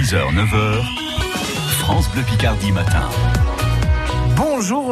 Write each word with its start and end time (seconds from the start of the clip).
6h, 0.00 0.32
9h, 0.32 0.82
France 1.76 2.08
Bleu 2.08 2.22
Picardie 2.22 2.72
matin. 2.72 3.06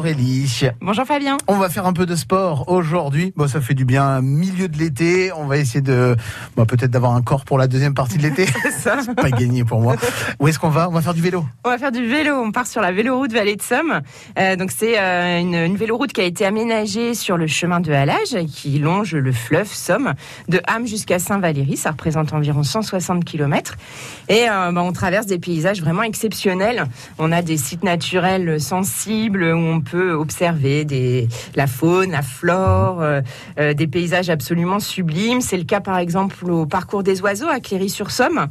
Bonjour 0.00 0.14
Aurélie. 0.14 0.70
Bonjour 0.80 1.04
Fabien. 1.04 1.36
On 1.46 1.58
va 1.58 1.68
faire 1.68 1.84
un 1.84 1.92
peu 1.92 2.06
de 2.06 2.16
sport 2.16 2.70
aujourd'hui. 2.70 3.34
Bon, 3.36 3.46
ça 3.46 3.60
fait 3.60 3.74
du 3.74 3.84
bien. 3.84 4.22
Milieu 4.22 4.66
de 4.66 4.78
l'été, 4.78 5.30
on 5.30 5.44
va 5.44 5.58
essayer 5.58 5.82
de, 5.82 6.16
bon, 6.56 6.64
peut-être 6.64 6.90
d'avoir 6.90 7.12
un 7.12 7.20
corps 7.20 7.44
pour 7.44 7.58
la 7.58 7.66
deuxième 7.66 7.92
partie 7.92 8.16
de 8.16 8.22
l'été. 8.22 8.46
ça. 8.70 8.96
Pas 9.14 9.30
gagné 9.30 9.62
pour 9.62 9.78
moi. 9.80 9.96
Où 10.38 10.48
est-ce 10.48 10.58
qu'on 10.58 10.70
va? 10.70 10.88
On 10.88 10.92
va 10.92 11.02
faire 11.02 11.12
du 11.12 11.20
vélo. 11.20 11.44
On 11.66 11.68
va 11.68 11.76
faire 11.76 11.92
du 11.92 12.06
vélo. 12.06 12.34
On 12.34 12.50
part 12.50 12.66
sur 12.66 12.80
la 12.80 12.92
véloroute 12.92 13.30
Vallée 13.34 13.56
de 13.56 13.62
Somme. 13.62 14.00
Euh, 14.38 14.56
donc 14.56 14.70
c'est 14.70 14.98
euh, 14.98 15.38
une, 15.38 15.54
une, 15.54 15.76
véloroute 15.76 16.14
qui 16.14 16.22
a 16.22 16.24
été 16.24 16.46
aménagée 16.46 17.12
sur 17.12 17.36
le 17.36 17.46
chemin 17.46 17.80
de 17.80 17.92
Halage 17.92 18.46
qui 18.48 18.78
longe 18.78 19.14
le 19.14 19.32
fleuve 19.32 19.68
Somme 19.70 20.14
de 20.48 20.62
Ham 20.66 20.86
jusqu'à 20.86 21.18
Saint-Valéry. 21.18 21.76
Ça 21.76 21.90
représente 21.90 22.32
environ 22.32 22.62
160 22.62 23.26
km. 23.26 23.76
Et 24.30 24.48
euh, 24.48 24.72
bah, 24.72 24.82
on 24.82 24.92
traverse 24.92 25.26
des 25.26 25.38
paysages 25.38 25.82
vraiment 25.82 26.04
exceptionnels. 26.04 26.84
On 27.18 27.32
a 27.32 27.42
des 27.42 27.58
sites 27.58 27.84
naturels 27.84 28.62
sensibles 28.62 29.42
où 29.42 29.58
on 29.58 29.82
peut 29.82 29.89
observer 29.98 30.84
des, 30.84 31.28
la 31.54 31.66
faune, 31.66 32.10
la 32.10 32.22
flore, 32.22 33.02
euh, 33.02 33.20
euh, 33.58 33.74
des 33.74 33.86
paysages 33.86 34.30
absolument 34.30 34.80
sublimes. 34.80 35.40
C'est 35.40 35.56
le 35.56 35.64
cas 35.64 35.80
par 35.80 35.98
exemple 35.98 36.50
au 36.50 36.66
parcours 36.66 37.02
des 37.02 37.20
oiseaux 37.22 37.48
à 37.48 37.60
Cléry-sur-Somme. 37.60 38.46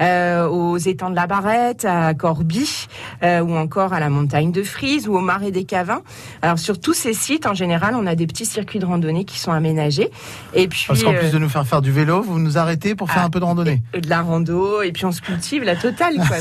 Euh, 0.00 0.48
aux 0.48 0.78
étangs 0.78 1.10
de 1.10 1.14
la 1.14 1.26
Barrette, 1.26 1.84
à 1.84 2.14
Corbie, 2.14 2.86
euh, 3.22 3.40
ou 3.40 3.54
encore 3.54 3.92
à 3.92 4.00
la 4.00 4.08
montagne 4.08 4.50
de 4.50 4.62
Frise 4.62 5.06
ou 5.08 5.14
au 5.16 5.20
marais 5.20 5.50
des 5.50 5.64
Cavins. 5.64 6.00
Alors 6.40 6.58
sur 6.58 6.80
tous 6.80 6.94
ces 6.94 7.12
sites, 7.12 7.46
en 7.46 7.52
général, 7.52 7.94
on 7.94 8.06
a 8.06 8.14
des 8.14 8.26
petits 8.26 8.46
circuits 8.46 8.78
de 8.78 8.86
randonnée 8.86 9.24
qui 9.26 9.38
sont 9.38 9.52
aménagés. 9.52 10.10
Et 10.54 10.68
puis, 10.68 10.84
Parce 10.88 11.02
qu'en 11.02 11.12
plus 11.12 11.32
de 11.32 11.38
nous 11.38 11.50
faire 11.50 11.66
faire 11.66 11.82
du 11.82 11.92
vélo, 11.92 12.22
vous 12.22 12.38
nous 12.38 12.56
arrêtez 12.56 12.94
pour 12.94 13.10
faire 13.10 13.22
ah, 13.24 13.26
un 13.26 13.30
peu 13.30 13.40
de 13.40 13.44
randonnée. 13.44 13.82
De 13.92 14.08
la 14.08 14.22
rando, 14.22 14.80
et 14.80 14.92
puis 14.92 15.04
on 15.04 15.12
se 15.12 15.20
cultive 15.20 15.64
la 15.64 15.76
totale, 15.76 16.14
quoi. 16.16 16.38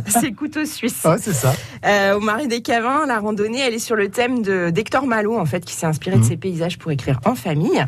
C'est 0.06 0.32
couteau 0.32 0.64
suisse. 0.64 1.04
Ouais, 1.04 1.16
c'est 1.20 1.32
ça. 1.32 1.54
Euh, 1.86 2.16
au 2.16 2.20
marais 2.20 2.48
des 2.48 2.60
Cavins, 2.60 3.06
la 3.06 3.20
randonnée, 3.20 3.60
elle 3.60 3.74
est 3.74 3.78
sur 3.78 3.96
le 3.96 4.08
thème 4.08 4.42
d'Hector 4.42 5.06
Malot, 5.06 5.38
en 5.38 5.46
fait, 5.46 5.64
qui 5.64 5.74
s'est 5.74 5.86
inspiré 5.86 6.16
de 6.16 6.22
mmh. 6.22 6.24
ces 6.24 6.36
paysages 6.36 6.78
pour 6.78 6.90
écrire 6.90 7.20
en 7.24 7.34
famille. 7.34 7.84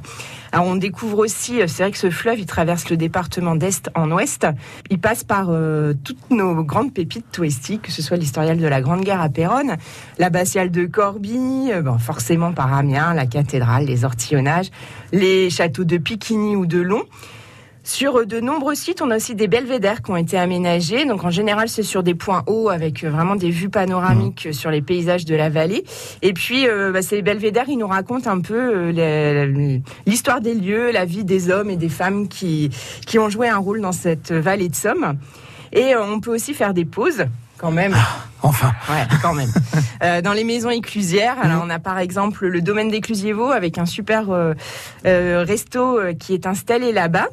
Alors 0.55 0.67
on 0.67 0.77
découvre 0.77 1.19
aussi, 1.19 1.61
c'est 1.67 1.83
vrai 1.83 1.92
que 1.92 1.98
ce 1.98 2.11
fleuve, 2.11 2.39
il 2.39 2.45
traverse 2.45 2.91
le 2.91 2.98
département 2.98 3.56
d'est 3.56 3.89
en 3.95 4.11
ouest. 4.11 4.47
Il 4.91 4.98
passe 4.98 5.25
par 5.25 5.47
euh, 5.48 5.94
toutes 6.05 6.31
nos 6.31 6.62
grandes 6.62 6.92
pépites 6.92 7.31
touristiques, 7.33 7.83
que 7.83 7.91
ce 7.91 8.03
soit 8.03 8.19
l'historial 8.19 8.59
de 8.59 8.67
la 8.67 8.83
Grande 8.83 9.00
Guerre 9.00 9.22
à 9.22 9.31
Péronne, 9.31 9.77
l'abbatiale 10.19 10.70
de 10.70 10.84
Corbie, 10.84 11.70
euh, 11.72 11.81
bon, 11.81 11.98
forcément 11.98 12.53
par 12.53 12.75
Amiens, 12.75 13.14
la 13.14 13.25
cathédrale, 13.25 13.86
les 13.86 14.05
ortillonnages, 14.05 14.70
les 15.12 15.48
châteaux 15.48 15.84
de 15.84 15.97
Piquigny 15.97 16.55
ou 16.55 16.66
de 16.66 16.83
Long. 16.83 17.05
Sur 17.84 18.27
de 18.27 18.38
nombreux 18.38 18.77
sites, 18.77 19.02
on 19.02 19.11
a 19.11 19.16
aussi 19.16 19.34
des 19.34 19.48
belvédères 19.48 20.02
qui 20.02 20.12
ont 20.12 20.16
été 20.16 20.38
aménagés. 20.38 21.05
Donc 21.05 21.25
en 21.25 21.30
général, 21.30 21.69
c'est 21.69 21.83
sur 21.83 22.05
des 22.05 22.14
points 22.14 22.44
hauts 22.47 22.69
avec 22.69 23.02
euh, 23.02 23.11
vraiment 23.11 23.34
des 23.34 23.50
vues 23.50 23.70
panoramiques 23.70 24.47
mmh. 24.47 24.52
sur 24.52 24.70
les 24.70 24.83
paysages 24.83 25.25
de 25.25 25.34
la 25.34 25.48
vallée. 25.48 25.83
Et 26.22 26.33
puis, 26.33 26.69
euh, 26.69 26.92
bah, 26.92 27.03
ces 27.03 27.22
belvédères, 27.22 27.69
ils 27.69 27.78
nous 27.78 27.88
racontent 27.88 28.30
un 28.30 28.41
peu 28.41 28.92
euh, 28.97 29.80
l'histoire 30.06 30.41
des 30.41 30.55
lieux, 30.55 30.92
la 30.92 31.05
vie 31.05 31.25
des 31.25 31.50
hommes 31.50 31.70
et 31.70 31.77
des 31.77 31.88
femmes 31.88 32.28
qui, 32.28 32.70
qui 33.05 33.19
ont 33.19 33.28
joué 33.28 33.48
un 33.48 33.58
rôle 33.58 33.80
dans 33.80 33.92
cette 33.92 34.30
vallée 34.30 34.69
de 34.69 34.77
Somme. 34.77 35.19
Et 35.72 35.97
on 35.97 36.20
peut 36.20 36.33
aussi 36.33 36.55
faire 36.55 36.75
des 36.75 36.84
pauses 36.84 37.25
quand 37.58 37.72
même. 37.72 37.94
Ah, 37.97 38.27
enfin. 38.42 38.72
Ouais, 38.91 39.06
quand 39.22 39.34
même. 39.34 39.50
dans 40.22 40.33
les 40.33 40.44
maisons 40.44 40.70
éclusières, 40.70 41.36
alors 41.41 41.64
mmh. 41.64 41.66
on 41.66 41.70
a 41.70 41.78
par 41.80 41.98
exemple 41.98 42.47
le 42.47 42.60
domaine 42.60 42.91
des 42.91 43.00
avec 43.53 43.78
un 43.78 43.86
super 43.86 44.27
resto 45.05 46.00
qui 46.19 46.34
est 46.34 46.47
installé 46.47 46.92
là-bas. 46.92 47.28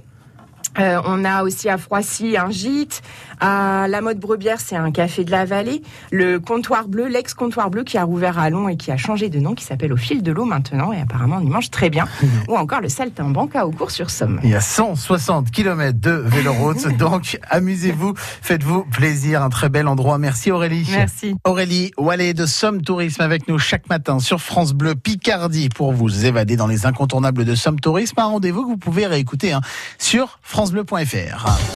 Euh, 0.78 1.02
on 1.06 1.26
a 1.26 1.44
aussi 1.44 1.70
à 1.70 1.78
Froissy 1.78 2.38
un 2.38 2.50
gîte. 2.50 3.02
À 3.42 3.88
la 3.88 4.02
mode 4.02 4.20
Brebière, 4.20 4.60
c'est 4.60 4.76
un 4.76 4.92
café 4.92 5.24
de 5.24 5.32
la 5.32 5.46
vallée. 5.46 5.82
Le 6.12 6.40
comptoir 6.40 6.90
bleu, 6.90 7.08
l'ex-comptoir 7.08 7.70
bleu 7.70 7.84
qui 7.84 7.98
a 7.98 8.04
rouvert 8.04 8.38
à 8.38 8.50
Long 8.50 8.68
et 8.68 8.76
qui 8.76 8.92
a 8.92 8.98
changé 8.98 9.30
de 9.30 9.40
nom, 9.40 9.56
qui 9.56 9.64
s'appelle 9.64 9.94
Au 9.94 9.98
fil 9.98 10.22
de 10.22 10.32
l'eau 10.32 10.44
maintenant. 10.44 10.92
Et 10.92 11.00
apparemment, 11.00 11.38
on 11.42 11.46
y 11.46 11.50
mange 11.50 11.70
très 11.70 11.90
bien. 11.90 12.06
Ou 12.50 12.58
encore 12.58 12.82
le 12.82 12.90
Saltimbanque 12.90 13.56
à 13.56 13.66
Aucourt 13.66 13.92
sur 13.92 14.10
Somme. 14.10 14.42
Il 14.44 14.50
y 14.50 14.56
a 14.56 14.62
160 14.62 15.52
km 15.52 15.98
de 15.98 16.12
véloroute. 16.12 16.86
donc, 16.98 17.40
amusez-vous, 17.50 18.14
faites-vous 18.18 18.84
plaisir. 18.92 19.42
Un 19.42 19.50
très 19.50 19.70
bel 19.70 19.88
endroit. 19.88 20.18
Merci 20.18 20.52
Aurélie. 20.52 20.86
Merci. 20.92 21.36
Aurélie 21.46 21.92
Wallet 21.98 22.34
de 22.34 22.46
Somme 22.46 22.82
Tourisme 22.82 23.22
avec 23.22 23.48
nous 23.48 23.58
chaque 23.58 23.88
matin 23.90 24.20
sur 24.20 24.42
France 24.42 24.74
Bleu 24.74 24.96
Picardie 24.96 25.70
pour 25.70 25.94
vous 25.94 26.26
évader 26.26 26.58
dans 26.58 26.68
les 26.68 26.86
incontournables 26.86 27.46
de 27.46 27.56
Somme 27.56 27.80
Tourisme. 27.80 28.20
Un 28.20 28.26
rendez-vous 28.26 28.64
que 28.64 28.68
vous 28.68 28.78
pouvez 28.78 29.08
réécouter 29.08 29.54
hein, 29.54 29.62
sur 29.98 30.40
France 30.42 30.59
francebleu.fr. 30.60 31.60